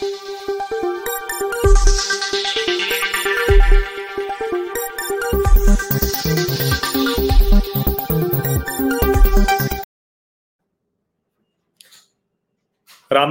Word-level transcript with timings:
राम 0.00 0.10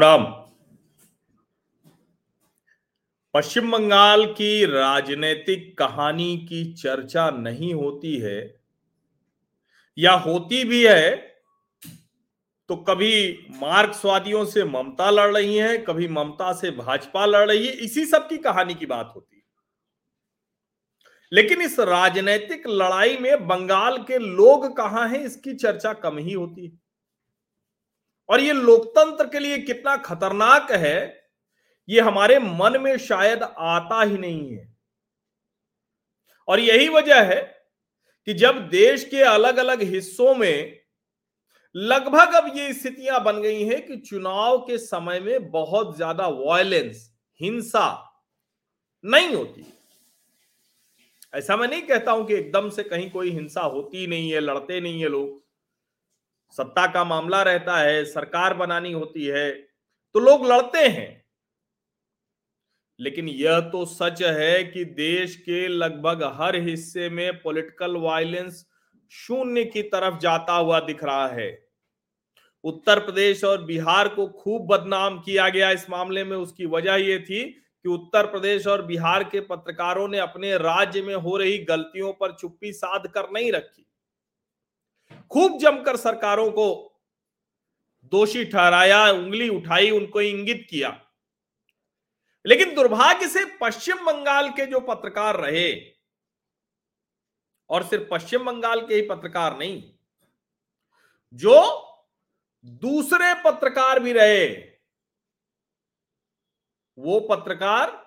राम। 0.02 0.24
पश्चिम 3.34 3.72
बंगाल 3.72 4.26
की 4.26 4.66
राजनीतिक 4.66 5.78
कहानी 5.78 6.38
की 6.50 6.74
चर्चा 6.74 7.30
नहीं 7.32 7.74
होती 7.74 8.18
है, 8.18 8.62
या 9.98 10.14
होती 10.14 10.64
भी 10.64 10.86
है 10.88 11.37
तो 12.70 12.76
कभी 12.76 13.48
मार्क्सवादियों 13.50 14.46
से 14.46 14.64
ममता 14.64 15.10
लड़ 15.10 15.38
रही 15.38 15.58
है, 15.58 15.78
कभी 15.78 16.08
ममता 16.08 16.54
से 16.54 16.72
भाजपा 16.72 17.26
लड़ 17.26 17.48
रही 17.48 17.68
है, 17.68 17.74
इसी 17.74 18.06
सब 18.06 18.30
की 18.30 18.38
कहानी 18.38 18.74
की 18.74 18.86
बात 18.86 19.14
होती 19.16 19.36
है। 19.36 19.44
लेकिन 21.34 21.62
इस 21.62 21.80
राजनीतिक 21.80 22.68
लड़ाई 22.68 23.18
में 23.18 23.48
बंगाल 23.48 23.98
के 23.98 24.18
लोग 24.18 24.78
कहाँ 24.78 25.10
हैं, 25.10 25.20
इसकी 25.20 25.54
चर्चा 25.54 25.94
कम 25.94 26.18
ही 26.18 26.34
होती 26.34 26.66
है। 26.66 26.72
और 28.30 28.40
ये 28.40 28.54
लोकतंत्र 28.54 29.28
के 29.28 29.40
लिए 29.40 29.58
कितना 29.58 29.98
खतरनाक 29.98 30.72
है, 30.72 31.30
ये 31.90 32.02
हमारे 32.02 32.40
मन 32.40 32.82
में 32.82 32.98
शायद 32.98 33.44
आता 33.44 34.02
ही 34.02 34.18
नहीं 34.18 34.54
है। 34.54 34.78
और 36.48 36.60
यही 36.60 36.90
वजह 36.90 37.22
है 37.22 37.66
कि 38.26 38.34
जब 38.34 38.70
देश 38.70 39.04
के 39.04 39.22
अलग 39.22 39.58
अलग 39.58 39.82
हिस्सों 39.82 40.36
में 40.36 40.77
लगभग 41.76 42.34
अब 42.36 42.52
ये 42.56 42.74
स्थितियाँ 42.74 43.24
बन 43.24 43.42
गई 43.42 43.64
हैं 43.64 43.86
कि 43.86 43.98
चुनाव 44.00 44.58
के 44.60 44.78
समय 44.78 45.20
में 45.20 45.50
बहुत 45.52 45.96
ज़्यादा 45.96 46.28
वायलेंस 46.28 47.10
हिंसा 47.40 47.88
नहीं 49.04 49.34
होती। 49.36 49.66
ऐसा 51.34 51.56
मैं 51.58 51.68
नहीं 51.68 51.82
कहता 51.82 52.12
हूँ 52.12 52.26
कि 52.28 52.34
एकदम 52.34 52.70
से 52.70 52.84
कहीं 52.84 53.10
कोई 53.12 53.32
हिंसा 53.32 53.62
होती 53.62 54.08
नहीं 54.08 54.32
है, 54.32 54.40
लड़ते 54.40 54.80
नहीं 54.82 55.02
है 55.02 55.10
लोग। 55.10 55.42
सत्ता 56.56 56.86
का 56.88 57.04
मामला 57.04 57.42
रहता 57.44 57.78
है, 57.78 58.04
सरकार 58.06 58.54
बनानी 58.54 58.92
होती 58.92 59.26
है 59.26 59.52
तो 60.16 60.20
लोग 60.20 60.46
लड़ते 60.46 60.88
हैं। 60.88 61.26
लेकिन 63.00 63.28
यह 63.30 63.60
तो 63.72 63.84
सच 63.86 64.22
है 64.22 64.64
कि 64.64 64.84
देश 64.86 65.36
के 65.36 65.68
लगभग 65.68 66.24
हर 66.36 66.56
हिस्से 66.60 67.10
में 67.10 67.42
पॉलिटिकल 67.42 67.98
वायलेंस 67.98 68.66
शून्य 69.12 69.66
की 69.66 69.82
तरफ़ 69.82 70.20
जाता 70.20 70.54
हुआ 70.54 70.80
दिख 70.80 71.04
रहा 71.04 71.28
है। 71.28 71.68
उत्तर 72.64 73.00
प्रदेश 73.00 73.44
और 73.44 73.64
बिहार 73.64 74.08
को 74.08 74.28
खूब 74.28 74.68
बदनाम 74.68 75.20
किया 75.20 75.50
गया 75.50 75.72
इस 75.72 75.90
मामले 75.90 76.24
में। 76.24 76.38
उसकी 76.38 76.66
वजह 76.66 76.96
यह 76.96 77.20
थी 77.20 77.44
कि 77.50 77.90
उत्तर 77.90 78.26
प्रदेश 78.26 78.68
और 78.68 78.82
बिहार 78.82 79.24
के 79.24 79.40
पत्रकारों 79.40 80.08
ने 80.08 80.18
अपने 80.18 80.58
राज्य 80.58 81.02
में 81.02 81.16
हो 81.16 81.38
रही 81.38 81.58
गलतियों 81.58 82.14
पर 82.14 82.32
चुप्पी 82.32 82.74
साध 82.74 83.08
कर 83.08 83.30
नहीं 83.32 83.52
रखी। 83.52 83.86
खूब 85.32 85.60
जमकर 85.60 85.96
सरकारों 85.96 86.52
को 86.52 86.94
दोषी 88.06 88.46
ठहराया, 88.46 89.12
उंगली 89.12 89.50
उठाई, 89.50 89.90
उनको 89.90 90.22
इंगित 90.22 90.68
किया। 90.70 91.02
लेकिन 92.46 92.76
दुर्भाग्य 92.76 93.28
से 93.28 93.46
पश्चिम 93.62 93.96
बंगाल 93.96 94.50
के 94.50 94.66
जो 94.66 94.80
पत्रकार 94.80 95.36
रहे 95.36 95.97
और 97.70 97.84
सिर्फ़ 97.84 98.08
पश्चिम 98.12 98.46
बंगाल 98.46 98.86
के 98.88 98.96
ही 98.96 99.02
पत्रकार 99.02 99.58
नहीं, 99.58 99.84
जो 101.34 101.60
दूसरे 102.66 103.34
पत्रकार 103.44 104.00
भी 104.00 104.14
रहे, 104.14 104.48
वो 106.98 107.20
पत्रकार 107.20 108.06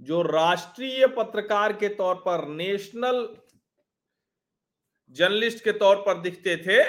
जो 0.00 0.22
राष्ट्रीय 0.22 1.06
पत्रकार 1.06 1.72
के 1.72 1.88
तौर 1.88 2.14
पर 2.16 2.46
नेशनल 2.48 3.26
जर्नलिस्ट 5.16 5.64
के 5.64 5.72
तौर 5.72 5.96
पर 5.96 6.20
दिखते 6.20 6.56
थे, 6.56 6.84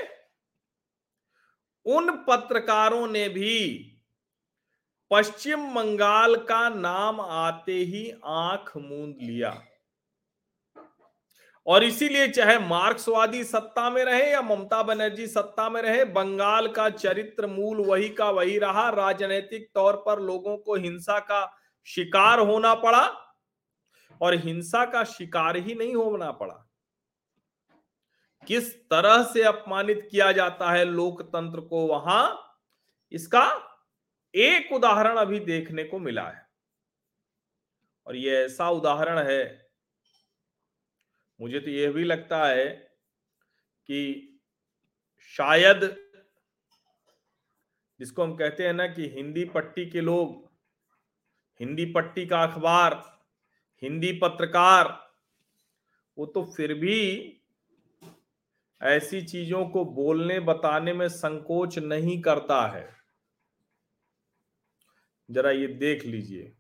उन 1.86 2.12
पत्रकारों 2.28 3.08
ने 3.08 3.28
भी 3.30 3.58
पश्चिम 5.12 5.74
बंगाल 5.74 6.36
का 6.44 6.68
नाम 6.70 7.22
आते 7.22 7.74
ही 7.74 8.10
आँख 8.26 8.72
मूंद 8.78 9.18
लिया। 9.22 9.52
और 11.68 11.84
इसीलिए 11.84 12.28
चाहे 12.28 12.58
मार्क्सवादी 12.60 13.44
सत्ता 13.44 13.90
में 13.90 14.04
रहे 14.06 14.32
या 14.32 14.42
ममता 14.42 14.82
बनर्जी 14.84 15.28
सत्ता 15.28 15.70
में 15.70 15.82
रहे, 15.82 16.06
बंगाल 16.06 16.68
का 16.68 16.90
चरित्र 16.90 17.48
मूल 17.48 17.86
वही 17.86 18.10
का 18.10 18.30
वही 18.30 18.58
रहा। 18.60 18.90
राजनीतिक 18.90 19.70
तौर 19.76 19.96
पर 20.06 20.20
लोगों 20.20 20.58
को 20.58 20.76
हिंसा 20.76 21.20
का 21.20 21.46
शिकार 21.88 22.40
होना 22.40 22.74
पड़ा 22.76 23.06
और 24.22 24.36
हिंसा 24.36 24.86
का 24.86 25.04
शिकार 25.04 25.58
ही 25.58 25.76
नहीं 25.76 25.96
होना 25.96 26.32
पड़ा। 26.32 26.56
किस 28.48 28.74
तरह 28.90 29.24
से 29.24 29.44
अपमानित 29.44 30.08
किया 30.12 30.32
जाता 30.32 30.72
है 30.72 30.86
लोकतंत्र 30.86 31.62
को 31.62 31.86
वहाँ, 31.88 32.58
इसका 33.12 33.48
एक 34.34 34.72
उदाहरण 34.74 35.18
अभी 35.18 35.40
देखने 35.40 35.84
को 35.84 36.00
मिला 36.00 36.24
है। 36.24 36.46
और 38.08 38.16
ये 38.16 38.46
ऐसा 38.46 38.70
उदाहरण 38.70 39.20
है 39.20 39.71
मुझे 41.42 41.60
तो 41.60 41.70
यह 41.70 41.92
भी 41.92 42.04
लगता 42.04 42.46
है 42.48 42.68
कि 43.88 44.28
शायद 45.20 46.08
जिसको 48.00 48.24
हम 48.24 48.36
कहते 48.36 48.66
हैं 48.66 48.74
ना 48.74 48.88
कि 48.88 49.10
हिंदी 49.10 49.46
पट्टी 49.46 49.90
के 49.90 50.02
लोग, 50.02 50.52
हिंदी 51.60 51.86
पट्टी 51.86 52.26
का 52.26 52.44
अखबार, 52.44 53.22
हिंदी 53.82 54.12
पत्रकार, 54.12 55.12
वो 56.18 56.26
तो 56.26 56.44
फिर 56.44 56.74
भी 56.74 57.38
ऐसी 58.82 59.22
चीज़ों 59.22 59.70
को 59.70 59.86
बोलने, 59.86 60.40
बताने 60.40 60.94
में 60.94 61.10
संकोच 61.10 61.80
नहीं 61.80 62.22
करता 62.22 62.68
है। 62.68 62.96
जरा 65.32 65.52
ये 65.52 65.68
देख 65.68 66.06
लीजिए। 66.06 66.58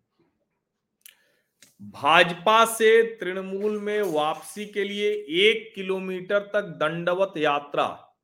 भाजपा 1.81 2.66
से 2.66 3.03
तृणमूल 3.18 3.80
में 3.80 4.02
वापसी 4.02 4.66
के 4.66 4.84
लिए 4.84 5.12
एक 5.42 5.72
किलोमीटर 5.75 6.40
तक 6.40 6.62
दंडवत 6.62 7.34
यात्रा। 7.38 8.18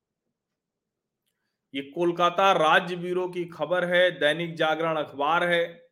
ये 1.74 1.82
कोलकाता 1.82 2.52
राज्य 2.52 2.96
ब्यूरो 2.96 3.28
की 3.28 3.46
खबर 3.46 3.86
है, 3.86 4.12
दैनिक 4.12 4.56
जागरण 4.56 4.98
अखबार 4.98 5.44
है। 5.44 5.90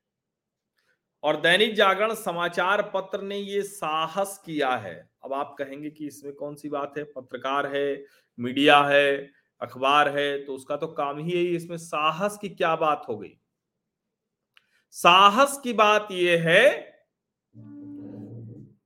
और 1.24 1.42
दैनिक 1.42 1.74
जागरण 1.76 2.14
समाचार 2.14 2.82
पत्र 2.94 3.22
ने 3.22 3.38
ये 3.38 3.62
साहस 3.62 4.42
किया 4.46 4.76
है। 4.76 5.10
अब 5.24 5.34
आप 5.34 5.56
कहेंगे 5.60 5.90
कि 5.90 6.08
इसमें 6.08 6.34
कौन 6.34 6.56
सी 6.56 6.70
बात 6.70 6.98
है? 6.98 7.04
पत्रकार 7.04 7.68
है, 7.68 8.06
मीडिया 8.40 8.82
है, 8.82 9.32
अखबार 9.62 10.18
है 10.18 10.46
तो 10.46 10.56
उसका 10.56 10.78
तो 10.78 10.88
काम 10.88 11.20
ही 11.20 11.32
है, 11.32 11.44
इसमें 11.56 11.78
साहस 11.78 12.38
की 12.42 12.50
क्या 12.50 12.76
बात 12.76 13.06
हो 13.10 13.18
गई? 13.18 13.38
साहस 14.90 15.60
की 15.64 15.74
बात 15.74 16.08
यह 16.12 16.50
है 16.50 16.95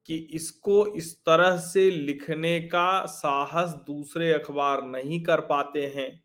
कि 0.10 0.16
इसको 0.34 0.86
इस 0.96 1.16
तरह 1.26 1.58
से 1.58 1.90
लिखने 1.92 2.60
का 2.62 3.06
साहस 3.06 3.70
दूसरे 3.88 4.32
अखबार 4.34 4.82
नहीं 4.84 5.22
कर 5.24 5.42
पाते 5.42 5.86
हैं। 5.96 6.24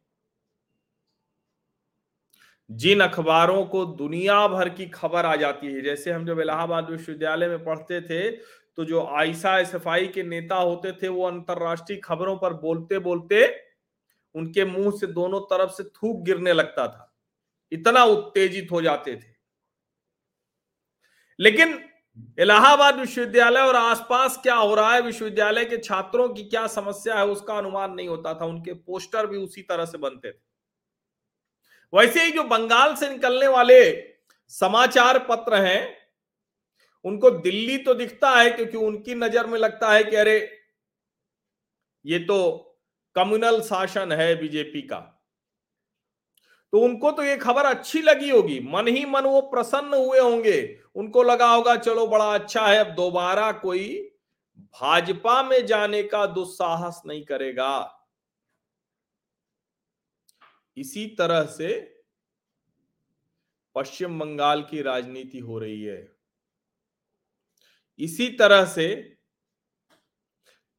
जिन 2.70 3.00
अखबारों 3.00 3.64
को 3.66 3.84
दुनिया 3.86 4.46
भर 4.48 4.68
की 4.68 4.86
खबर 4.86 5.26
आ 5.26 5.34
जाती 5.36 5.66
है, 5.66 5.80
जैसे 5.82 6.12
हम 6.12 6.26
जब 6.26 6.40
इलाहाबाद 6.40 6.90
विश्वविद्यालय 6.90 7.48
में 7.48 7.64
पढ़ते 7.64 8.00
थे 8.00 8.30
तो 8.78 8.84
जो 8.84 9.04
आयसा 9.08 9.62
सफ़ाई 9.64 10.06
के 10.08 10.22
नेता 10.22 10.56
होते 10.56 10.92
थे, 10.92 11.08
वो 11.08 11.26
अंतरराष्ट्रीय 11.26 11.98
खबरों 12.04 12.36
पर 12.36 12.54
बोलते 12.54 12.98
बोलते 12.98 13.46
उनके 14.34 14.64
मुँह 14.64 14.90
से 14.90 15.06
दोनों 15.08 15.40
तरफ़ 15.40 15.70
से 15.72 15.84
थूक 15.84 16.24
गिरने 16.24 16.52
लगता 16.52 16.86
था। 16.88 17.12
इतना 17.72 18.04
उत्तेजित 18.04 18.68
हो 18.72 18.82
जाते 18.82 19.16
थे। 19.16 19.34
लेकिन 21.38 21.78
इलाहाबाद 22.38 22.98
विश्वविद्यालय 23.00 23.60
और 23.60 23.76
आसपास 23.76 24.38
क्या 24.42 24.54
हो 24.54 24.74
रहा 24.74 24.94
है? 24.94 25.00
विश्वविद्यालय 25.02 25.64
के 25.64 25.76
छात्रों 25.78 26.28
की 26.28 26.44
क्या 26.44 26.66
समस्या 26.66 27.14
है 27.14 27.26
उसका 27.26 27.54
अनुमान 27.54 27.92
नहीं 27.92 28.08
होता 28.08 28.34
था। 28.34 28.44
उनके 28.44 28.72
पोस्टर 28.72 29.26
भी 29.26 29.36
उसी 29.36 29.62
तरह 29.62 29.84
से 29.84 29.98
बनते 29.98 30.32
थे। 30.32 30.38
वैसे 31.92 32.24
ही 32.24 32.30
जो 32.30 32.42
बंगाल 32.42 32.94
से 32.94 33.10
निकलने 33.10 33.48
वाले 33.48 33.80
समाचार 34.48 35.18
पत्र 35.18 35.54
हैं, 35.54 35.96
उनको 37.04 37.30
दिल्ली 37.30 37.78
तो 37.78 37.94
दिखता 37.94 38.30
है 38.30 38.50
क्योंकि 38.50 38.76
उनकी 38.76 39.14
नज़र 39.14 39.46
में 39.46 39.58
लगता 39.58 39.92
है 39.92 40.04
कि 40.04 40.16
अरे, 40.16 40.38
ये 42.04 42.18
तो 42.18 42.38
कम्युनल 43.16 43.60
शासन 43.60 44.12
है 44.12 44.34
बीजेपी 44.36 44.82
का। 44.82 45.13
तो 46.74 46.80
उनको 46.80 47.10
तो 47.10 47.22
ये 47.22 47.36
खबर 47.36 47.64
अच्छी 47.64 48.02
लगी 48.02 48.30
होगी। 48.30 48.60
मन 48.60 48.88
ही 48.88 49.04
मन 49.04 49.24
वो 49.24 49.40
प्रसन्न 49.40 49.94
हुए 49.94 50.18
होंगे। 50.18 50.80
उनको 50.94 51.22
लगा 51.22 51.54
होगा, 51.54 51.76
चलो 51.76 52.06
बड़ा 52.06 52.34
अच्छा 52.34 52.66
है, 52.66 52.76
अब 52.76 52.86
दोबारा 52.86 53.52
कोई 53.52 54.10
भाजपा 54.58 55.42
में 55.42 55.66
जाने 55.66 56.02
का 56.02 56.26
दुस्साहस 56.26 57.02
नहीं 57.06 57.24
करेगा। 57.24 58.00
इसी 60.76 61.06
तरह 61.06 61.44
से 61.44 62.02
पश्चिम 63.74 64.18
बंगाल 64.18 64.62
की 64.62 64.82
राजनीति 64.82 65.38
हो 65.38 65.58
रही 65.58 65.82
है। 65.82 66.16
इसी 67.98 68.28
तरह 68.28 68.64
से 68.64 69.13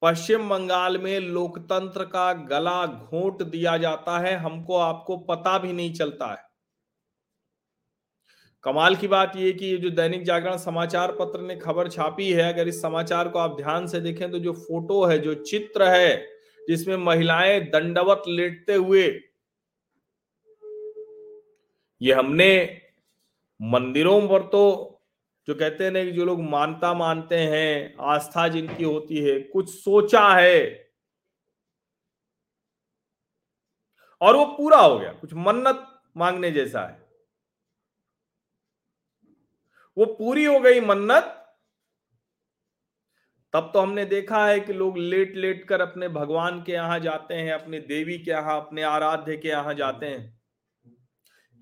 पश्चिम 0.01 0.49
बंगाल 0.49 0.97
में 0.97 1.19
लोकतंत्र 1.19 2.03
का 2.05 2.33
गला 2.33 2.85
घोट 2.85 3.43
दिया 3.43 3.77
जाता 3.77 4.19
है, 4.19 4.35
हमको 4.35 4.77
आपको 4.77 5.17
पता 5.17 5.57
भी 5.57 5.73
नहीं 5.73 5.93
चलता 5.93 6.31
है। 6.31 6.43
कमाल 8.63 8.95
की 8.95 9.07
बात 9.07 9.35
यह 9.35 9.51
कि 9.51 9.77
जो 9.77 9.89
दैनिक 9.89 10.23
जागरण 10.23 10.57
समाचार 10.57 11.11
पत्र 11.11 11.41
ने 11.41 11.55
खबर 11.55 11.89
छापी 11.89 12.31
है, 12.31 12.53
अगर 12.53 12.67
इस 12.67 12.81
समाचार 12.81 13.27
को 13.29 13.39
आप 13.39 13.57
ध्यान 13.57 13.87
से 13.87 13.99
देखें 13.99 14.31
तो 14.31 14.39
जो 14.39 14.53
फ़ोटो 14.53 15.03
है, 15.05 15.17
जो 15.19 15.33
चित्र 15.33 15.83
है, 15.83 16.27
जिसमें 16.67 16.95
महिलाएँ 16.97 17.59
दंडवत 17.61 18.23
लेटते 18.27 18.73
हुए, 18.73 19.07
ये 22.01 22.13
हमने 22.13 22.81
मंदिरों 23.59 24.27
पर 24.27 24.41
तो 24.41 24.94
जो 25.47 25.55
कहते 25.55 25.83
हैं 25.83 25.91
ना 25.91 26.03
कि 26.03 26.11
जो 26.11 26.25
लोग 26.25 26.41
मानता 26.41 26.93
मानते 26.93 27.37
हैं, 27.37 27.95
आस्था 27.99 28.47
जिनकी 28.47 28.83
होती 28.83 29.17
है, 29.17 29.39
कुछ 29.39 29.69
सोचा 29.69 30.29
है। 30.29 30.85
और 34.21 34.35
वो 34.35 34.45
पूरा 34.45 34.77
हो 34.77 34.99
गया, 34.99 35.11
कुछ 35.13 35.33
मन्नत 35.33 36.01
मांगने 36.17 36.51
जैसा 36.51 36.85
है। 36.87 37.03
वो 39.97 40.05
पूरी 40.05 40.45
हो 40.45 40.59
गई 40.59 40.79
मन्नत। 40.79 41.41
तब 43.53 43.69
तो 43.73 43.79
हमने 43.79 44.05
देखा 44.05 44.45
है 44.47 44.59
कि 44.59 44.73
लोग 44.73 44.97
लेट 44.97 45.35
लेट 45.35 45.67
कर 45.67 45.81
अपने 45.81 46.07
भगवान 46.09 46.63
के 46.63 46.71
यहाँ 46.71 46.99
जाते 46.99 47.33
हैं, 47.33 47.53
अपने 47.53 47.79
देवी 47.79 48.17
के 48.17 48.31
यहाँ, 48.31 48.61
अपने 48.61 48.83
आराध्य 48.83 49.37
के 49.37 49.47
यहाँ 49.47 49.73
जाते 49.73 50.05
हैं। 50.05 50.34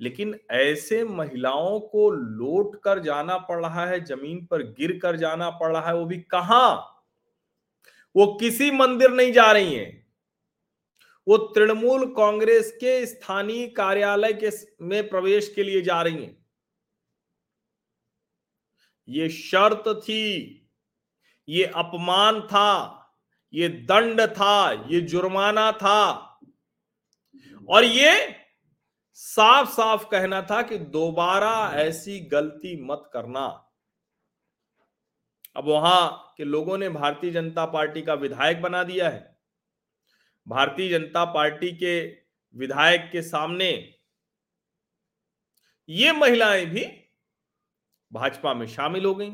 लेकिन 0.01 0.39
ऐसे 0.51 1.03
महिलाओं 1.03 1.79
को 1.79 2.09
लौट 2.09 2.81
कर 2.83 2.99
जाना 2.99 3.37
पड़ 3.37 3.65
रहा 3.65 3.85
है, 3.85 4.05
ज़मीन 4.05 4.45
पर 4.45 4.63
गिर 4.63 4.99
कर 4.99 5.15
जाना 5.15 5.49
पड़ 5.49 5.77
रहा 5.77 5.87
है, 5.87 5.95
वो 5.95 6.05
भी 6.05 6.17
कहा? 6.17 6.73
वो 8.15 8.37
किसी 8.39 8.71
मंदिर 8.71 9.11
नहीं 9.11 9.33
जा 9.33 9.51
रही 9.51 9.75
हैं। 9.75 10.07
वो 11.27 11.37
तृणमूल 11.37 12.05
कांग्रेस 12.05 12.71
के 12.71 13.05
स्थानीय 13.05 13.67
कार्यालय 13.67 14.33
के 14.33 14.49
में 14.81 15.09
प्रवेश 15.09 15.53
के 15.55 15.63
लिए 15.63 15.81
जा 15.81 16.01
रही 16.01 16.23
हैं। 16.23 16.45
ये 19.09 19.29
शर्त 19.29 19.83
थी, 19.87 20.59
ये 21.49 21.63
अपमान 21.65 22.41
था, 22.41 22.99
ये 23.53 23.69
दंड 23.69 24.21
था, 24.21 24.71
ये 24.71 25.01
जुर्माना 25.01 25.71
था। 25.71 26.29
और 27.69 27.83
ये 27.83 28.42
साफ़ 29.13 29.69
साफ़ 29.69 30.05
कहना 30.05 30.41
था 30.41 30.61
कि 30.61 30.77
दोबारा 30.77 31.55
ऐसी 31.75 32.19
गलती 32.19 32.75
मत 32.85 33.09
करना। 33.13 33.45
अब 35.55 35.67
वहाँ 35.67 36.33
के 36.37 36.43
लोगों 36.43 36.77
ने 36.77 36.89
भारतीय 36.89 37.31
जनता 37.31 37.65
पार्टी 37.65 38.01
का 38.01 38.13
विधायक 38.13 38.61
बना 38.61 38.83
दिया 38.83 39.09
है। 39.09 39.37
भारतीय 40.47 40.89
जनता 40.89 41.25
पार्टी 41.25 41.71
के 41.73 41.99
विधायक 42.55 43.09
के 43.11 43.21
सामने 43.21 43.69
ये 45.89 46.11
महिलाएँ 46.11 46.65
भी 46.65 46.85
भाजपा 48.11 48.53
में 48.53 48.65
शामिल 48.67 49.05
हो 49.05 49.13
गई। 49.15 49.31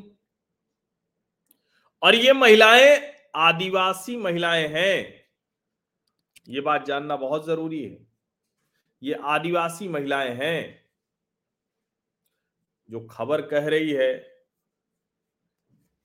और 2.01 2.15
ये 2.15 2.33
महिलाएँ 2.33 2.99
आदिवासी 3.37 4.17
महिलाएँ 4.17 4.67
हैं, 4.67 5.25
ये 6.49 6.61
बात 6.61 6.85
जानना 6.85 7.15
बहुत 7.15 7.45
ज़रूरी 7.45 7.83
है। 7.83 8.08
ये 9.01 9.13
आदिवासी 9.13 9.87
महिलाएँ 9.87 10.33
हैं 10.35 10.79
जो 12.89 12.99
खबर 13.11 13.41
कह 13.41 13.67
रही 13.67 13.91
है, 13.91 14.13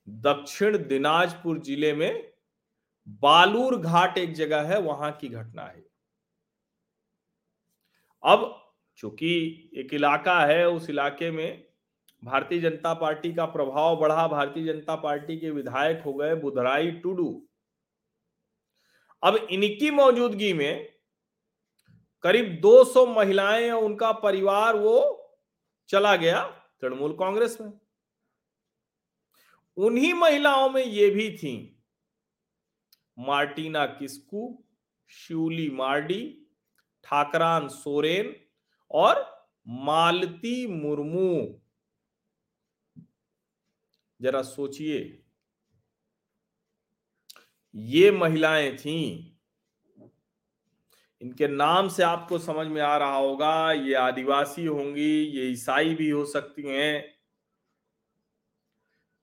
दक्षिण 0.07 0.77
दिनाजपुर 0.87 1.59
ज़िले 1.59 1.93
में 1.93 2.31
बालूर 3.21 3.77
घाट 3.77 4.17
एक 4.17 4.33
जगह 4.33 4.67
है, 4.67 4.79
वहाँ 4.81 5.11
की 5.11 5.27
घटना 5.29 5.63
है। 5.63 5.83
अब 8.23 8.51
चूँकि 8.99 9.71
एक 9.77 9.93
इलाका 9.93 10.39
है, 10.45 10.67
उस 10.67 10.89
इलाके 10.89 11.31
में 11.31 11.65
भारतीय 12.23 12.59
जनता 12.61 12.93
पार्टी 12.93 13.33
का 13.33 13.45
प्रभाव 13.45 13.95
बढ़ा, 13.99 14.27
भारतीय 14.27 14.65
जनता 14.65 14.95
पार्टी 14.95 15.37
के 15.37 15.49
विधायक 15.51 16.01
हो 16.01 16.13
गए 16.13 16.35
बुधराई 16.35 16.91
टुडू। 16.93 17.29
अब 19.23 19.35
इनकी 19.35 19.91
मौजूदगी 19.91 20.53
में 20.53 20.94
करीब 22.25 22.45
200 22.61 23.05
महिलाएँ 23.05 23.69
और 23.71 23.83
उनका 23.83 24.11
परिवार 24.11 24.75
वो 24.75 24.99
चला 25.89 26.15
गया 26.15 26.41
तृणमूल 26.81 27.13
कांग्रेस 27.13 27.57
में। 27.61 27.71
उन्हीं 29.77 30.13
महिलाओं 30.13 30.69
में 30.69 30.83
ये 30.83 31.09
भी 31.09 31.29
थी 31.37 31.53
मार्टिना 33.17 33.85
किस्कू 33.85 34.63
शिवली 35.09 35.69
मार्डी, 35.69 36.21
ठाकरान 37.03 37.67
सोरेन 37.67 38.35
और 38.91 39.23
मालती 39.67 40.65
मुर्मू। 40.67 41.61
जरा 44.19 44.41
सोचिए, 44.41 45.23
ये 47.75 48.11
महिलाएँ 48.11 48.75
थी 48.77 49.34
इनके 51.21 51.47
नाम 51.47 51.87
से 51.87 52.03
आपको 52.03 52.37
समझ 52.39 52.67
में 52.67 52.81
आ 52.81 52.97
रहा 52.97 53.15
होगा, 53.15 53.71
ये 53.71 53.93
आदिवासी 53.93 54.65
होंगी, 54.65 55.23
ये 55.23 55.43
ईसाई 55.43 55.95
भी 55.95 56.09
हो 56.09 56.25
सकती 56.25 56.63
हैं। 56.67 57.15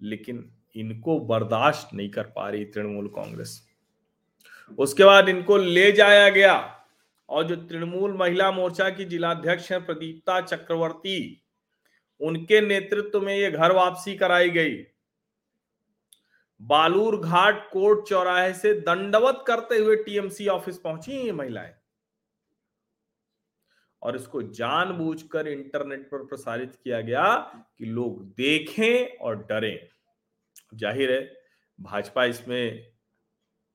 लेकिन 0.01 0.51
इनको 0.77 1.19
बर्दाश्त 1.21 1.95
नहीं 1.95 2.11
कर 2.11 2.23
पा 2.23 2.49
रही 2.51 2.65
तृणमूल 2.65 3.09
कांग्रेस। 3.09 3.69
उसके 4.79 5.05
बाद 5.05 5.29
इनको 5.29 5.57
ले 5.57 5.93
जाया 5.93 6.29
गया 6.29 6.55
और 7.29 7.45
जो 7.45 7.57
तृणमूल 7.57 8.13
महिला 8.13 8.51
मोर्चा 8.53 8.89
की 8.91 9.05
जिलाध्यक्ष 9.05 9.73
हैं 9.73 9.85
प्रदीप्ता 9.87 10.41
चक्रवर्ती, 10.41 11.43
उनके 12.21 12.61
नेतृत्व 12.61 13.21
में 13.21 13.37
ये 13.37 13.51
घर 13.51 13.73
वापसी 13.73 14.15
कराई 14.17 14.51
गई। 14.51 14.75
बालूर 16.61 17.17
घाट 17.21 17.71
कोर्ट 17.73 18.09
चौराहे 18.09 18.53
से 18.55 18.75
दंडवत 18.75 19.45
करते 19.47 19.77
हुए 19.77 19.97
टीएमसी 19.97 20.47
ऑफ़िस 20.47 20.79
पहुँची 20.79 21.13
ये 21.13 21.33
महिलाएँ। 21.33 21.75
और 24.03 24.17
इसको 24.17 24.43
जानबूझकर 24.43 25.49
इंटरनेट 25.49 26.09
पर 26.11 26.25
प्रसारित 26.27 26.75
किया 26.75 27.01
गया 27.01 27.35
कि 27.79 27.85
लोग 27.87 28.23
देखें 28.35 29.19
और 29.19 29.37
डरें। 29.51 29.79
ज़ाहिर 30.75 31.13
है, 31.13 31.21
भाजपा 31.79 32.25
इसमें 32.25 32.93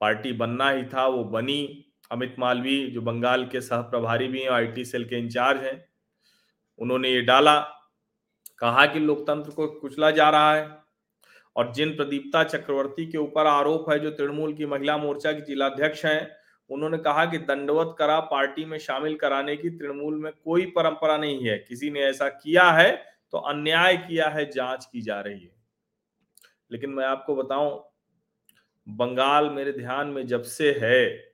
पार्टी 0.01 0.31
बनना 0.33 0.69
ही 0.69 0.83
था, 0.85 1.05
वो 1.07 1.23
बनी। 1.25 1.83
अमित 2.11 2.35
मालवी 2.39 2.85
जो 2.87 3.01
बंगाल 3.01 3.45
के 3.45 3.61
सह 3.61 3.81
प्रभारी 3.83 4.27
भी 4.27 4.41
हैं, 4.41 4.49
आईटी 4.49 4.85
सेल 4.85 5.05
के 5.05 5.17
इंचार्ज 5.17 5.61
हैं, 5.63 5.83
उन्होंने 6.79 7.09
ये 7.09 7.21
डाला, 7.21 7.59
कहा 8.59 8.85
कि 8.85 8.99
लोकतंत्र 8.99 9.51
को 9.51 9.67
कुचला 9.69 10.11
जा 10.11 10.29
रहा 10.29 10.53
है 10.55 10.67
और 11.55 11.71
जिन 11.73 11.95
प्रदीप्ता 11.95 12.43
चक्रवर्ती 12.43 13.05
के 13.05 13.17
ऊपर 13.17 13.47
आरोप 13.47 13.89
है, 13.89 13.99
जो 13.99 14.11
तृणमूल 14.11 14.53
की 14.53 14.65
महिला 14.65 14.97
मोर्चा 14.97 15.31
की 15.31 15.41
जिलाध्यक्ष 15.43 16.05
हैं 16.05 16.36
उन्होंने 16.69 16.97
कहा 16.97 17.25
कि 17.25 17.37
दंडवत 17.37 17.95
करा, 17.99 18.19
पार्टी 18.19 18.65
में 18.65 18.77
शामिल 18.77 19.15
कराने 19.15 19.55
की 19.55 19.69
तृणमूल 19.69 20.15
में 20.15 20.31
कोई 20.33 20.65
परंपरा 20.65 21.17
नहीं 21.17 21.47
है। 21.47 21.57
किसी 21.59 21.89
ने 21.89 21.99
ऐसा 21.99 22.29
किया 22.29 22.71
है 22.71 22.91
तो 23.33 23.37
अन्याय 23.37 23.97
किया 23.97 24.29
है, 24.29 24.49
जाँच 24.51 24.85
की 24.85 25.01
जा 25.01 25.19
रही 25.21 25.39
है। 25.39 25.55
लेकिन 26.71 26.89
मैं 26.89 27.05
आपको 27.05 27.35
बताऊँ, 27.35 27.83
बंगाल 28.87 29.49
मेरे 29.49 29.71
ध्यान 29.71 30.07
में 30.07 30.25
जब 30.27 30.41
से 30.41 30.71
है, 30.81 31.33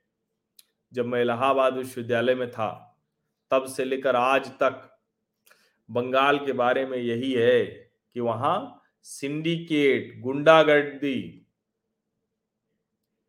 जब 0.94 1.06
मैं 1.06 1.22
इलाहाबाद 1.22 1.78
विश्वविद्यालय 1.78 2.36
में 2.36 2.50
था, 2.52 2.98
तब 3.52 3.66
से 3.66 3.86
लेकर 3.86 4.16
आज 4.16 4.48
तक 4.48 4.90
बंगाल 5.90 6.38
के 6.38 6.52
बारे 6.52 6.86
में 6.86 6.98
यही 6.98 7.32
है 7.34 7.66
कि 8.14 8.20
वहाँ 8.20 8.82
सिंडिकेट, 9.04 10.20
गुंडागर्दी 10.22 11.43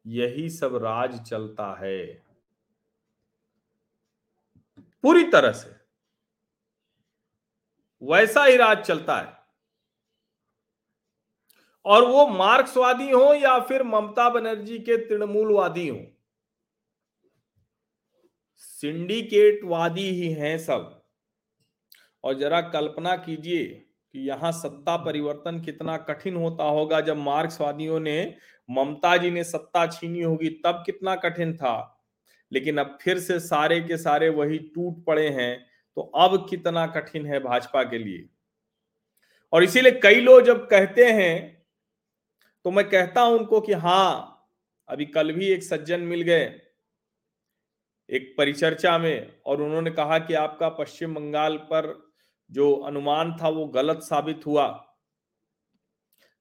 यही 0.07 0.49
सब 0.51 0.77
राज 0.77 1.21
चलता 1.21 1.75
है। 1.81 2.25
पूरी 5.05 5.25
तरह 5.25 5.53
से। 5.53 5.71
वैसा 8.03 8.45
ही 8.45 8.57
राज 8.57 8.79
चलता 8.79 9.17
है। 9.17 9.33
और 11.85 12.05
वो 12.05 12.27
मार्क्सवादी 12.29 13.11
हो 13.11 13.35
या 13.35 13.59
फिर 13.61 13.83
ममता 13.83 14.29
बनर्जी 14.31 14.79
के 14.79 14.97
तृणमूलवादी 14.99 15.89
हो, 15.89 15.99
सिंडिकेटवादी 18.57 20.09
ही 20.11 20.33
हैं 20.33 20.59
सब। 20.59 21.03
और 22.25 22.35
जरा 22.35 22.61
कल्पना 22.61 23.17
कीजिए 23.17 23.84
कि 24.15 24.21
यहाँ 24.21 24.51
सत्ता 24.53 24.97
परिवर्तन 24.97 25.61
कितना 25.61 25.97
कठिन 25.99 26.37
होता 26.37 26.65
होगा। 26.65 27.01
जब 27.01 27.17
मार्क्सवादियों 27.17 27.99
ने, 28.01 28.35
ममता 28.69 29.17
जी 29.17 29.31
ने 29.31 29.45
सत्ता 29.45 29.87
छीनी 29.87 30.23
होगी, 30.23 30.49
तब 30.49 30.83
कितना 30.87 31.15
कठिन 31.17 31.57
था। 31.57 31.91
लेकिन 32.53 32.79
अब 32.79 32.97
फिर 33.03 33.19
से 33.19 33.39
सारे 33.41 33.81
के 33.81 33.97
सारे 33.97 34.29
वही 34.29 34.59
टूट 34.75 35.05
पड़े 35.05 35.29
हैं 35.29 35.67
तो 35.97 36.03
अब 36.17 36.47
कितना 36.51 36.87
कठिन 36.87 37.27
है 37.27 37.41
भाजपा 37.41 37.83
के 37.83 37.99
लिए। 37.99 38.29
और 39.53 39.65
इसीलिए 39.65 40.01
कई 40.03 40.21
लोग 40.21 40.43
जब 40.43 40.67
कहते 40.69 41.05
हैं 41.05 41.65
तो 42.65 42.71
मैं 42.71 42.89
कहता 42.89 43.21
हूँ 43.21 43.39
उनको 43.39 43.61
कि 43.61 43.73
हाँ, 43.73 44.47
अभी 44.89 45.05
कल 45.07 45.33
भी 45.33 45.49
एक 45.49 45.63
सज्जन 45.63 46.01
मिल 46.03 46.23
गए, 46.23 46.45
एक 48.09 48.35
परिचर्चा 48.39 48.97
में, 48.99 49.41
और 49.47 49.63
उन्होंने 49.63 49.91
कहा 49.91 50.19
कि 50.19 50.35
आपका 50.35 50.69
पश्चिम 50.69 51.15
बंगाल 51.15 51.57
पर 51.57 52.04
जो 52.55 52.73
अनुमान 52.87 53.37
था 53.37 53.49
वो 53.49 53.67
गलत 53.69 54.03
साबित 54.03 54.47
हुआ। 54.47 54.67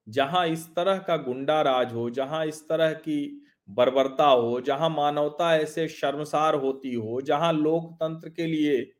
जहाँ 0.06 0.46
इस 0.46 0.66
तरह 0.76 0.98
का 0.98 1.16
गुंडा 1.18 1.60
राज 1.62 1.92
हो, 1.92 2.08
जहाँ 2.10 2.44
इस 2.46 2.60
तरह 2.68 2.92
की 2.92 3.40
बर्बरता 3.68 4.26
हो, 4.26 4.60
जहाँ 4.60 4.90
मानवता 4.90 5.54
ऐसे 5.56 5.86
शर्मसार 5.88 6.54
होती 6.54 6.94
हो, 6.94 7.20
जहाँ 7.20 7.52
लोकतंत्र 7.52 8.28
के 8.28 8.46
लिए 8.46 8.92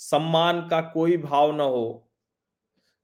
सम्मान 0.00 0.60
का 0.68 0.80
कोई 0.90 1.16
भाव 1.18 1.54
न 1.56 1.60
हो, 1.60 2.10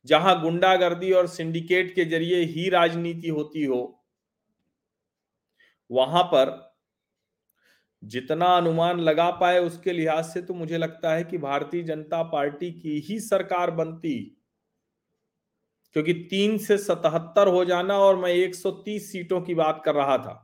जहाँ 0.07 0.41
गुंडागर्दी 0.43 1.13
और 1.13 1.27
सिंडिकेट 1.27 1.95
के 1.95 2.05
ज़रिए 2.05 2.43
ही 2.47 2.69
राजनीति 2.69 3.29
होती 3.29 3.65
हो, 3.65 3.83
वहाँ 5.91 6.23
पर 6.25 6.55
जितना 8.03 8.47
अनुमान 8.57 9.01
लगा 9.01 9.31
पाए 9.31 9.59
उसके 9.59 9.93
लिहाज 9.93 10.25
से 10.25 10.41
तो 10.43 10.55
मुझे 10.55 10.79
लगता 10.79 11.15
है 11.15 11.25
कि 11.25 11.39
भारतीय 11.39 11.83
जनता 11.83 12.23
पार्टी 12.23 12.71
की 12.73 12.99
ही 13.01 13.19
सरकार 13.21 13.71
बनती। 13.73 14.17
क्योंकि 15.97 16.13
तीन 16.31 16.57
से 16.59 16.77
सतहत्तर 16.79 17.49
हो 17.49 17.65
जाना 17.65 17.99
और 17.99 18.17
मैं 18.17 18.33
130 18.33 19.11
सीटों 19.13 19.41
की 19.41 19.55
बात 19.55 19.83
कर 19.85 19.95
रहा 19.95 20.17
था। 20.19 20.43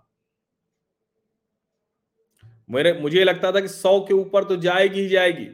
मेरे, 2.70 2.92
मुझे 2.92 3.24
लगता 3.24 3.50
था 3.52 3.60
कि 3.60 3.68
100 3.68 3.98
के 4.00 4.14
ऊपर 4.14 4.44
तो 4.44 4.56
जाएगी 4.58 5.00
ही 5.00 5.08
जाएगी। 5.08 5.48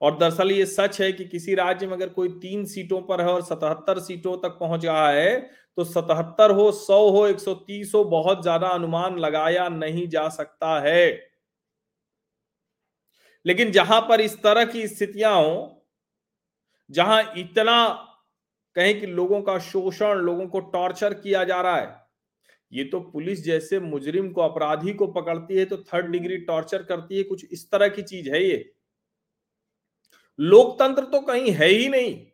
और 0.00 0.16
दरअसल 0.18 0.50
ये 0.50 0.64
सच 0.66 1.00
है 1.00 1.10
कि 1.12 1.24
किसी 1.24 1.54
राज्य 1.54 1.86
में 1.86 1.92
अगर 1.94 2.08
कोई 2.08 2.28
तीन 2.40 2.64
सीटों 2.64 3.00
पर 3.02 3.20
है 3.20 3.28
और 3.28 3.42
सतहत्तर 3.42 3.98
सीटों 4.00 4.36
तक 4.38 4.56
पहुँच 4.60 4.84
रहा 4.84 5.08
है 5.10 5.38
तो 5.78 5.84
सतहत्तर 5.84 6.50
हो, 6.50 6.70
सौ 6.72 7.08
हो, 7.10 7.26
एक 7.26 7.40
सौ 7.40 7.54
तीस 7.56 7.92
हो, 7.94 8.02
बहुत 8.04 8.42
ज़्यादा 8.42 8.68
अनुमान 8.68 9.18
लगाया 9.18 9.68
नहीं 9.68 10.06
जा 10.08 10.28
सकता 10.30 10.78
है। 10.80 11.35
लेकिन 13.46 13.70
जहाँ 13.72 14.00
पर 14.00 14.20
इस 14.20 14.36
तरह 14.42 14.64
की 14.64 14.86
स्थितियाँ 14.88 15.34
हो, 15.34 15.82
जहाँ 16.90 17.22
इतना 17.38 17.88
कहें 18.76 18.98
कि 19.00 19.06
लोगों 19.06 19.40
का 19.42 19.58
शोषण, 19.60 20.14
लोगों 20.16 20.46
को 20.48 20.60
टॉर्चर 20.62 21.14
किया 21.14 21.44
जा 21.44 21.60
रहा 21.60 21.76
है, 21.76 21.94
ये 22.72 22.84
तो 22.84 23.00
पुलिस 23.02 23.44
जैसे 23.44 23.80
मुजरिम 23.80 24.30
को, 24.32 24.40
अपराधी 24.40 24.92
को 24.92 25.06
पकड़ती 25.08 25.56
है 25.56 25.64
तो 25.64 25.76
थर्ड 25.84 26.10
डिग्री 26.12 26.36
टॉर्चर 26.38 26.82
करती 26.82 27.16
है, 27.16 27.22
कुछ 27.22 27.44
इस 27.44 27.70
तरह 27.70 27.88
की 27.88 28.02
चीज़ 28.02 28.30
है 28.30 28.42
ये। 28.44 28.72
लोकतंत्र 30.38 31.04
तो 31.04 31.20
कहीं 31.22 31.52
है 31.52 31.68
ही 31.68 31.88
नहीं। 31.88 32.26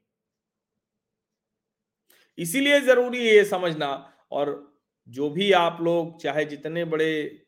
इसीलिए 2.38 2.81
ज़रूरी 2.81 3.19
है 3.19 3.35
ये 3.35 3.45
समझना, 3.45 3.88
और 4.31 4.73
जो 5.09 5.28
भी 5.31 5.50
आप 5.52 5.78
लोग, 5.83 6.21
चाहे 6.23 6.45
जितने 6.45 6.85
बड़े 6.87 7.41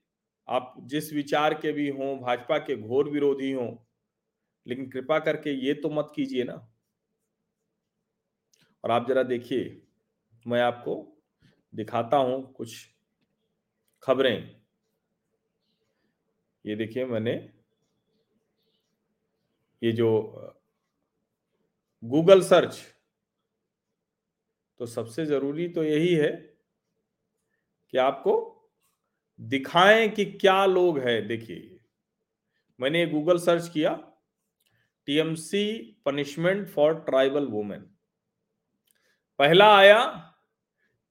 आप 0.49 0.75
जिस 0.81 1.13
विचार 1.13 1.55
के 1.55 1.73
भी 1.73 1.89
हों, 1.89 2.19
भाजपा 2.19 2.59
के 2.59 2.77
घोर 2.77 3.09
विरोधी 3.09 3.53
हों, 3.53 3.77
लेकिन 4.67 4.91
कृपा 4.91 5.19
करके 5.19 5.51
ये 5.51 5.75
तो 5.75 5.91
मत 5.91 6.13
कीजिए 6.17 6.45
ना। 6.45 6.71
और 8.85 8.91
आप 8.91 9.09
जरा 9.09 9.23
देखिए, 9.23 9.83
मैं 10.47 10.61
आपको 10.61 11.23
दिखाता 11.75 12.17
हूँ 12.17 12.53
कुछ 12.53 12.89
खबरें। 14.03 14.61
ये 16.67 16.77
देखिए 16.77 17.05
मैंने, 17.05 17.33
ये 19.83 19.93
जो, 19.93 20.11
गूगल 22.03 22.43
सर्च 22.43 22.95
तो 24.81 24.87
सबसे 24.87 25.27
ज़रूरी 25.27 25.69
तो 25.69 25.85
यही 25.85 26.15
है 26.15 26.31
कि 27.89 27.99
आपको 27.99 28.54
दिखाएँ 29.49 30.09
कि 30.09 30.25
क्या 30.25 30.65
लोग 30.67 30.99
हैं। 30.99 31.27
देखिए, 31.29 31.79
मैंने 32.81 33.07
गूगल 33.07 33.39
सर्च 33.39 33.69
किया, 33.69 33.91
TMC 35.09 36.01
punishment 36.07 36.67
for 36.69 36.95
tribal 37.01 37.47
women. 37.47 37.81
पहला 39.39 39.77
आया, 39.77 40.01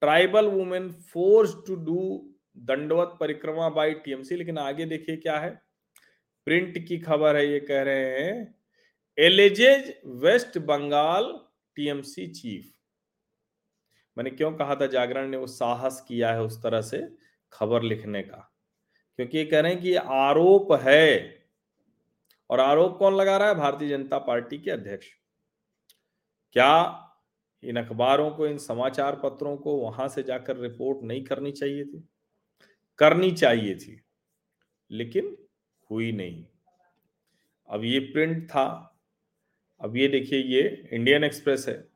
tribal 0.02 0.46
women 0.46 0.90
force 1.12 1.54
to 1.66 1.74
do 1.74 2.30
dandvat 2.56 3.16
parikrama 3.20 3.68
by 3.68 3.92
TMC, 3.94 4.36
लेकिन 4.36 4.58
आगे 4.58 4.84
देखिए 4.86 5.16
क्या 5.16 5.38
है। 5.38 5.50
प्रिंट 6.46 6.78
की 6.86 6.98
खबर 6.98 7.36
है, 7.36 7.46
ये 7.46 7.60
कह 7.60 7.82
रहे 7.82 8.20
हैं, 8.20 8.54
alleges 9.18 9.94
West 10.06 10.58
Bengal 10.58 11.32
TMC 11.76 12.26
chief. 12.26 12.72
मैंने 14.16 14.30
क्यों 14.30 14.52
कहा 14.52 14.74
था, 14.74 14.86
जागरण 14.86 15.28
ने 15.28 15.36
वो 15.36 15.46
साहस 15.46 16.04
किया 16.08 16.32
है 16.32 16.42
उस 16.42 16.62
तरह 16.62 16.80
से 16.80 16.98
खबर 17.54 17.82
लिखने 17.82 18.22
का। 18.22 18.54
क्योंकि 19.16 19.38
ये 19.38 19.44
कह 19.44 19.60
रहे 19.60 19.72
हैं 19.72 19.82
कि 19.82 19.94
आरोप 19.94 20.72
है। 20.72 21.34
और 22.50 22.60
आरोप 22.60 22.98
कौन 22.98 23.14
लगा 23.14 23.36
रहा 23.36 23.48
है? 23.48 23.54
भारतीय 23.54 23.88
जनता 23.88 24.18
पार्टी 24.18 24.58
के 24.58 24.70
अध्यक्ष। 24.70 25.06
क्या 26.52 27.00
इन 27.64 27.76
अखबारों 27.76 28.30
को, 28.30 28.46
इन 28.46 28.58
समाचार 28.58 29.16
पत्रों 29.16 29.56
को 29.56 29.76
वहाँ 29.76 30.08
से 30.08 30.22
जाकर 30.22 30.56
रिपोर्ट 30.56 30.98
नहीं 31.02 31.24
करनी 31.24 31.52
चाहिए 31.52 31.84
थी? 31.84 32.08
करनी 32.98 33.30
चाहिए 33.32 33.74
थी, 33.74 34.02
लेकिन 34.90 35.36
हुई 35.90 36.12
नहीं। 36.12 36.46
अब 37.68 37.84
ये 37.84 38.00
प्रिंट 38.00 38.48
था। 38.48 38.96
अब 39.80 39.96
ये 39.96 40.08
देखिए, 40.08 40.38
ये 40.38 40.88
इंडियन 40.92 41.24
एक्सप्रेस 41.24 41.68
है। 41.68 41.88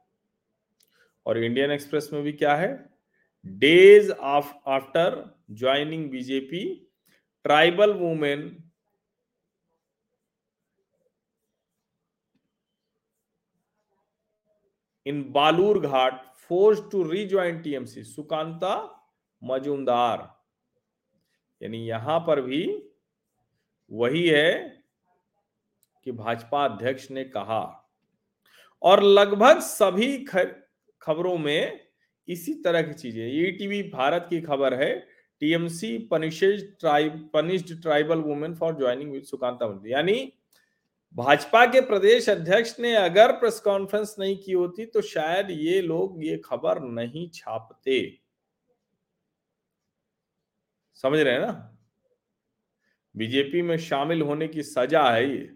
और 1.27 1.39
इंडियन 1.39 1.71
एक्सप्रेस 1.71 2.11
में 2.13 2.23
भी 2.23 2.33
क्या 2.33 2.57
है? 2.57 2.98
Days 3.45 4.13
after 4.13 5.23
joining 5.51 6.11
BJP 6.11 6.63
tribal 7.45 7.93
women 7.95 8.43
in 15.07 15.23
Balurghat 15.81 16.25
force 16.49 16.81
to 16.93 17.03
rejoin 17.11 17.61
TMC 17.63 18.03
Sukanta 18.05 18.75
Majumdar 19.43 20.27
यानी 21.61 21.79
यहाँ 21.87 22.19
पर 22.27 22.41
भी 22.41 22.65
वही 23.91 24.27
है 24.29 24.53
कि 26.07 26.13
भाजपा 26.13 26.65
अध्यक्ष 26.65 27.11
ने 27.11 27.25
कहा। 27.27 27.63
और 28.83 29.03
लगभग 29.03 29.61
सभी 29.61 30.17
खबरों 30.25 31.37
में 31.39 31.88
इसी 32.29 32.55
तरह 32.55 32.83
की 32.83 32.93
चीज़ें 32.93 33.27
ये 33.27 33.51
टीवी 33.51 33.83
भारत 33.83 34.27
की 34.31 34.41
खबर 34.41 34.75
है 34.75 34.95
TMC 35.43 35.99
punishes 35.99 36.77
tribe 36.81 37.31
punished 37.35 37.83
tribal 37.83 38.19
women 38.19 38.55
for 38.55 38.75
joining 38.79 39.13
with 39.13 39.23
Sukanta 39.23 39.69
मंत्री 39.69 39.93
यानी 39.93 40.33
भाजपा 41.15 41.67
के 41.67 41.81
प्रदेश 41.81 42.29
अध्यक्ष 42.29 42.75
ने 42.81 42.95
अगर 42.95 43.33
प्रेस 43.33 43.61
कॉन्फ्रेंस 43.61 44.17
नहीं 44.19 44.37
की 44.37 44.53
होती 44.53 44.87
तो 44.87 45.01
शायद 45.01 45.51
ये 45.51 45.81
लोग 45.83 46.25
ये 46.25 46.37
खबर 46.45 46.81
नहीं 46.83 47.31
छापते। 47.35 48.21
समझ 50.95 51.21
रहे 51.21 51.35
हैं 51.35 51.41
ना? 51.41 51.79
बीजेपी 53.15 53.63
में 53.63 53.77
शामिल 53.79 54.23
होने 54.23 54.49
की 54.49 54.63
सजा 54.63 55.11
है 55.11 55.31
ये। 55.31 55.51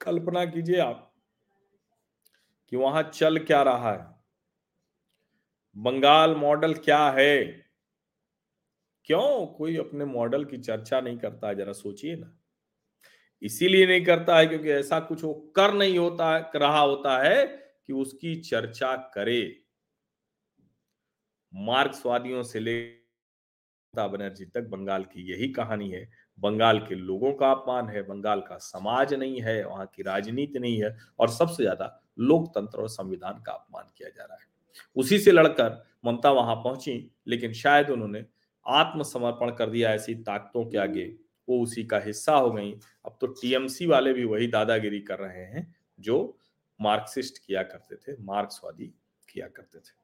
कल्पना 0.00 0.44
कीजिए 0.44 0.78
आप 0.80 1.12
कि 2.72 2.76
वहाँ 2.76 3.02
चल 3.14 3.38
क्या 3.38 3.62
रहा 3.62 3.92
है। 3.92 4.15
बंगाल 5.76 6.34
मॉडल 6.34 6.74
क्या 6.74 7.10
है? 7.10 7.66
क्यों 9.04 9.46
कोई 9.46 9.76
अपने 9.76 10.04
मॉडल 10.04 10.44
की 10.44 10.58
चर्चा 10.58 11.00
नहीं 11.00 11.18
करता 11.18 11.48
है? 11.48 11.54
जरा 11.54 11.72
सोचिए 11.72 12.16
ना। 12.16 12.32
इसीलिए 13.42 13.86
नहीं 13.86 14.04
करता 14.04 14.38
है 14.38 14.46
क्योंकि 14.46 14.70
ऐसा 14.70 15.00
कुछ 15.00 15.24
वो 15.24 15.32
कर 15.56 15.74
नहीं 15.74 15.98
होता 15.98 16.34
है, 16.34 16.50
रहा 16.56 16.80
होता 16.80 17.18
है 17.22 17.46
कि 17.86 17.92
उसकी 17.92 18.36
चर्चा 18.36 18.96
करे। 18.96 19.64
मार्क्सवादियों 21.54 22.42
से 22.42 22.60
ले 22.60 22.96
बनर्जी 23.94 24.44
तक 24.44 24.62
बंगाल 24.62 25.04
की 25.04 25.32
यही 25.32 25.48
कहानी 25.48 25.90
है। 25.90 26.08
बंगाल 26.38 26.78
के 26.78 26.94
लोगों 26.94 27.32
का 27.32 27.50
अपमान 27.50 27.88
है, 27.88 28.02
बंगाल 28.02 28.40
का 28.40 28.56
समाज 28.58 29.14
नहीं 29.14 29.40
है, 29.42 29.64
वहाँ 29.64 29.86
की 29.86 30.02
राजनीति 30.02 30.58
नहीं 30.58 30.82
है 30.82 30.96
और 31.18 31.30
सबसे 31.30 31.62
ज़्यादा 31.62 32.02
लोकतंत्र 32.18 32.78
और 32.78 32.88
संविधान 32.88 33.42
का 33.42 33.52
अपमान 33.52 33.84
किया 33.98 34.08
जा 34.08 34.24
रहा 34.24 34.36
है। 34.36 34.55
उसी 34.96 35.18
से 35.18 35.32
लड़कर 35.32 35.84
ममता 36.04 36.30
वहाँ 36.30 36.54
पहुँची, 36.56 37.10
लेकिन 37.26 37.52
शायद 37.54 37.90
उन्होंने 37.90 38.24
आत्मसमर्पण 38.66 39.50
कर 39.50 39.70
दिया 39.70 39.92
ऐसी 39.94 40.14
ताकतों 40.16 40.64
के 40.64 40.78
आगे। 40.78 41.04
वो 41.48 41.60
उसी 41.62 41.84
का 41.84 41.98
हिस्सा 41.98 42.34
हो 42.34 42.50
गई। 42.50 42.72
अब 43.06 43.16
तो 43.20 43.26
टीएमसी 43.26 43.86
वाले 43.86 44.12
भी 44.12 44.24
वही 44.24 44.46
दादागिरी 44.46 45.00
कर 45.00 45.18
रहे 45.18 45.44
हैं 45.44 45.74
जो 45.98 46.38
मार्क्सिस्ट 46.80 47.38
किया 47.38 47.62
करते 47.62 47.96
थे, 47.96 48.16
मार्क्सवादी 48.22 48.92
किया 49.28 49.46
करते 49.46 49.78
थे। 49.78 49.94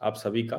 आप 0.00 0.14
सभी 0.16 0.42
का 0.42 0.56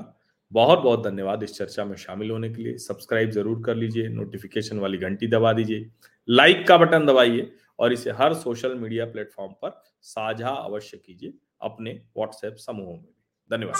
बहुत 0.51 0.79
बहुत 0.79 1.03
धन्यवाद 1.03 1.43
इस 1.43 1.53
चर्चा 1.53 1.85
में 1.85 1.95
शामिल 1.97 2.31
होने 2.31 2.49
के 2.49 2.61
लिए। 2.61 2.77
सब्सक्राइब 2.77 3.29
ज़रूर 3.31 3.61
कर 3.65 3.75
लीजिए, 3.75 4.07
नोटिफिकेशन 4.09 4.79
वाली 4.79 4.97
घंटी 4.97 5.27
दबा 5.27 5.53
दीजिए, 5.53 5.89
लाइक 6.27 6.67
का 6.67 6.77
बटन 6.77 7.05
दबाइए 7.05 7.51
और 7.79 7.93
इसे 7.93 8.11
हर 8.11 8.33
सोशल 8.35 8.75
मीडिया 8.75 9.05
प्लेटफॉर्म 9.05 9.51
पर 9.53 9.81
साझा 10.03 10.49
अवश्य 10.49 10.97
कीजिए 10.97 11.33
अपने 11.61 11.91
व्हाट्सएप 12.17 12.55
समूहों 12.57 12.93
में 12.93 13.13
धन्यवाद 13.51 13.77